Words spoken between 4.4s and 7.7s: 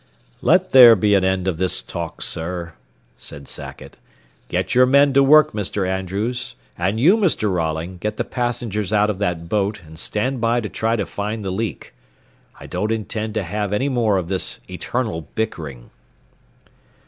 "Get your men to work, Mr. Andrews, and you, Mr.